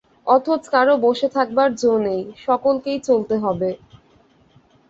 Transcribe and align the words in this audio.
অথচ 0.27 0.63
কারো 0.73 0.93
বসে 1.05 1.27
থাকবার 1.35 1.69
জো 1.75 1.93
নেই, 2.05 2.21
সকলকেই 2.45 2.99
চলতে 3.07 3.35
হবে। 3.37 3.69